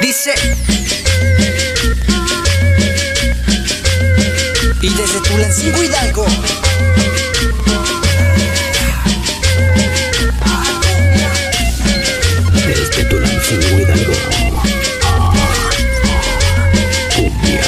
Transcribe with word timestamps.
Dice. 0.00 0.32
Y 4.80 4.88
desde 4.90 5.20
Tulancingo 5.20 5.82
Hidalgo. 5.82 6.26
Desde 12.66 13.04
Tulancingo 13.04 13.80
Hidalgo. 13.80 14.12
Cumbia. 17.16 17.62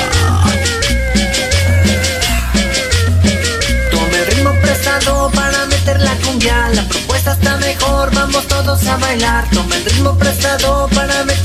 Tome 3.91 4.19
el 4.19 4.27
ritmo 4.27 4.53
prestado 4.63 5.31
para 5.35 5.67
meter 5.67 6.01
la 6.01 6.15
cumbia. 6.17 6.69
La 6.75 6.89
propuesta 6.89 7.33
está 7.33 7.57
mejor, 7.57 8.15
vamos 8.15 8.47
todos 8.47 8.87
a 8.87 8.97
bailar. 8.99 9.51
Toma 9.51 9.77
el 9.77 9.85
ritmo 9.85 10.17
prestado 10.17 10.89
para 10.95 11.25
meter 11.25 11.40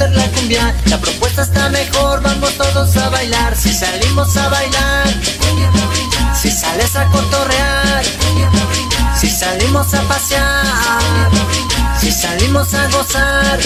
La 0.47 0.99
propuesta 0.99 1.41
está 1.41 1.69
mejor, 1.69 2.21
vamos 2.21 2.53
todos 2.55 2.95
a 2.97 3.09
bailar. 3.09 3.55
Si 3.55 3.73
salimos 3.73 4.37
a 4.37 4.47
bailar, 4.49 5.07
si 6.39 6.51
sales 6.51 6.95
a 6.95 7.05
cotorrear, 7.05 8.03
si 9.19 9.27
salimos 9.27 9.91
a 9.95 10.01
pasear, 10.03 11.31
si 11.99 12.11
salimos 12.11 12.71
a 12.75 12.87
gozar. 12.89 13.59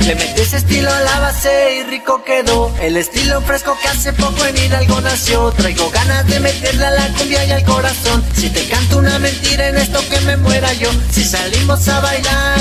Le 0.00 0.14
metes 0.16 0.52
estilo 0.52 0.92
a 0.92 1.00
la 1.00 1.18
base 1.20 1.76
y 1.76 1.82
rico 1.84 2.22
quedó. 2.24 2.70
El 2.82 2.98
estilo 2.98 3.40
fresco 3.40 3.74
que 3.80 3.88
hace 3.88 4.12
poco 4.12 4.44
en 4.44 4.58
Hidalgo 4.58 5.00
nació. 5.00 5.50
Traigo 5.52 5.90
ganas 5.90 6.26
de 6.26 6.40
meterle 6.40 6.84
a 6.84 6.90
la 6.90 7.08
cumbia 7.16 7.42
y 7.46 7.52
al 7.52 7.64
corazón. 7.64 8.22
Si 8.34 8.50
te 8.50 8.68
canto 8.68 8.98
una 8.98 9.18
mentira 9.18 9.68
en 9.68 9.78
esto 9.78 10.06
que 10.10 10.20
me 10.20 10.36
muera 10.36 10.74
yo. 10.74 10.90
Si 11.10 11.24
salimos 11.24 11.88
a 11.88 12.00
bailar 12.00 12.60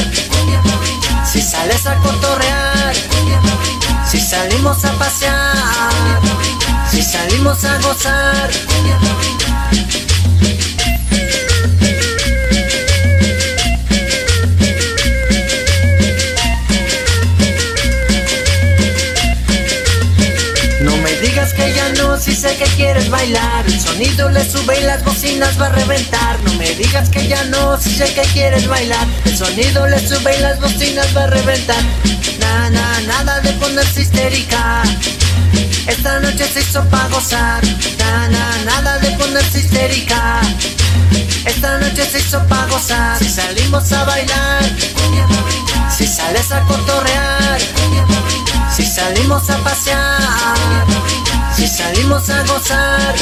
Si 1.29 1.41
sales 1.41 1.85
a 1.85 1.95
cotorrear 1.95 2.42
salimos 4.43 4.83
a 4.83 4.91
pasear 4.93 6.19
Si 6.89 7.01
salimos 7.01 7.63
a 7.63 7.77
gozar 7.79 8.49
sé 22.43 22.57
que 22.57 22.65
quieres 22.75 23.09
bailar. 23.09 23.65
El 23.65 23.79
sonido 23.79 24.29
le 24.29 24.43
sube 24.43 24.77
y 24.77 24.83
las 24.83 25.01
bocinas 25.05 25.59
va 25.59 25.67
a 25.67 25.69
reventar. 25.69 26.41
No 26.43 26.53
me 26.55 26.69
digas 26.75 27.07
que 27.09 27.25
ya 27.25 27.41
no, 27.45 27.79
si 27.79 27.89
sé 27.95 28.13
que 28.13 28.21
quieres 28.33 28.67
bailar. 28.67 29.07
El 29.23 29.37
sonido 29.37 29.87
le 29.87 29.97
sube 30.05 30.35
y 30.37 30.41
las 30.41 30.59
bocinas 30.59 31.07
va 31.15 31.23
a 31.23 31.27
reventar. 31.27 31.81
Na, 32.41 32.69
na, 32.69 32.99
nada 33.01 33.39
de 33.39 33.53
ponerse 33.53 34.01
histérica. 34.01 34.83
Esta 35.87 36.19
noche 36.19 36.45
se 36.53 36.59
hizo 36.59 36.83
pa' 36.89 37.07
gozar. 37.07 37.63
Na, 37.99 38.27
na, 38.27 38.57
nada 38.65 38.99
de 38.99 39.11
ponerse 39.11 39.59
histérica. 39.59 40.41
Esta 41.45 41.77
noche 41.77 42.03
se 42.11 42.19
hizo 42.19 42.45
pa' 42.47 42.65
gozar. 42.65 43.19
Si 43.19 43.29
salimos 43.29 43.89
a 43.93 44.03
bailar 44.03 44.63
Si 45.97 46.05
sales 46.07 46.51
a 46.51 46.59
cotorrear 46.61 47.59
si 48.75 48.87
salimos 48.87 49.47
a 49.51 49.57
pasear, 49.59 50.32
a 52.29 52.43
gozar. 52.43 53.15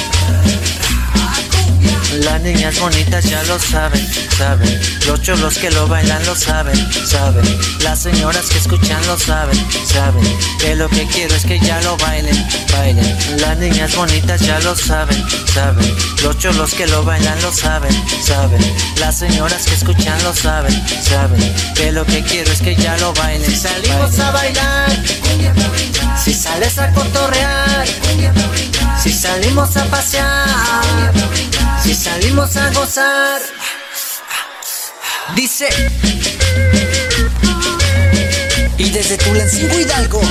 Las 2.23 2.41
niñas 2.41 2.77
bonitas 2.79 3.23
ya 3.23 3.41
lo 3.43 3.57
saben, 3.57 4.05
saben. 4.37 4.81
Los 5.07 5.21
cholos 5.21 5.57
que 5.57 5.71
lo 5.71 5.87
bailan 5.87 6.23
lo 6.25 6.35
saben, 6.35 6.75
saben. 7.05 7.45
Las 7.79 7.99
señoras 7.99 8.47
que 8.47 8.57
escuchan 8.57 9.05
lo 9.07 9.17
saben, 9.17 9.57
saben. 9.85 10.23
Que 10.59 10.75
lo 10.75 10.89
que 10.89 11.07
quiero 11.07 11.33
es 11.35 11.45
que 11.45 11.59
ya 11.59 11.81
lo 11.81 11.95
bailen, 11.97 12.35
bailen. 12.73 13.39
Las 13.39 13.57
niñas 13.57 13.95
bonitas 13.95 14.41
ya 14.41 14.59
lo 14.59 14.75
saben, 14.75 15.23
saben. 15.53 15.95
Los 16.21 16.37
cholos 16.37 16.73
que 16.73 16.85
lo 16.87 17.03
bailan 17.03 17.41
lo 17.41 17.51
saben, 17.51 17.93
saben. 18.21 18.61
Las 18.99 19.17
señoras 19.17 19.63
que 19.65 19.75
escuchan 19.75 20.21
lo 20.23 20.35
saben, 20.35 20.73
saben. 21.01 21.41
Que 21.75 21.91
lo 21.91 22.05
que 22.05 22.21
quiero 22.23 22.51
es 22.51 22.61
que 22.61 22.75
ya 22.75 22.97
lo 22.97 23.13
bailen. 23.13 23.49
Si 23.49 23.55
salimos 23.55 24.19
a 24.19 24.31
bailar, 24.31 24.89
si 26.23 26.33
sales 26.33 26.77
a 26.77 26.91
cotorrear, 26.91 27.70
salimos 29.41 29.75
a 29.75 29.85
pasear, 29.85 31.13
si 31.81 31.95
salimos 31.95 32.55
a 32.57 32.71
gozar. 32.73 33.41
Dice. 35.35 35.67
Y 38.77 38.89
desde 38.91 39.17
Tulancingo 39.17 39.79
Hidalgo. 39.79 40.21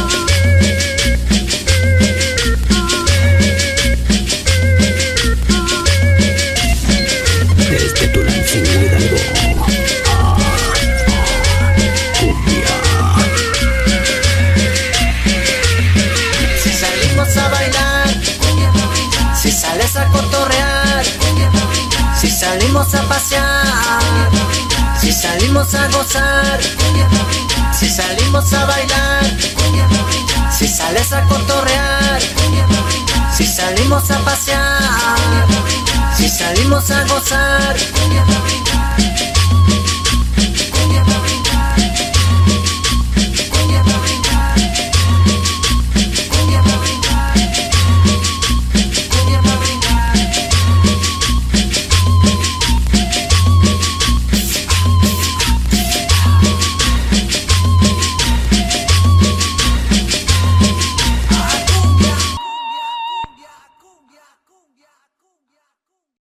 Salimos 22.51 22.93
a 22.95 23.03
pasear, 23.03 24.01
si 25.01 25.13
salimos 25.13 25.73
a 25.73 25.87
gozar, 25.87 26.61
si 27.73 27.89
salimos 27.89 28.53
a 28.53 28.65
bailar, 28.65 29.25
si 30.51 30.67
sales 30.67 31.13
a 31.13 31.23
cotorrear, 31.29 32.21
si 33.33 33.47
salimos 33.47 34.11
a 34.11 34.19
pasear, 34.25 35.47
si 36.17 36.29
salimos 36.29 36.91
a 36.91 37.05
gozar. 37.05 37.77